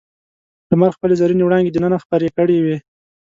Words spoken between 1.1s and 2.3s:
زرینې وړانګې دننه خپرې